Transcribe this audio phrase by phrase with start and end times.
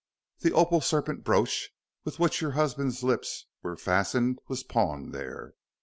[0.39, 1.69] "The opal serpent brooch
[2.05, 5.53] with which your husband's lips were fastened was pawned there."